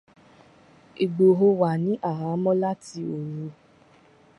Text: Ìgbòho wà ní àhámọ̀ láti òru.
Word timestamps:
Ìgbòho 1.03 1.47
wà 1.59 1.71
ní 1.83 1.91
àhámọ̀ 2.09 2.53
láti 2.63 2.99
òru. 3.15 3.45